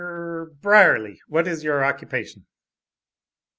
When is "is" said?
1.47-1.63